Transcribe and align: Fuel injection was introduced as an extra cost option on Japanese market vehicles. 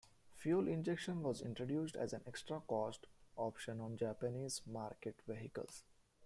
Fuel 0.37 0.67
injection 0.67 1.21
was 1.21 1.41
introduced 1.43 1.95
as 1.95 2.11
an 2.11 2.23
extra 2.25 2.59
cost 2.61 3.05
option 3.37 3.79
on 3.79 3.97
Japanese 3.97 4.59
market 4.65 5.21
vehicles. 5.27 5.83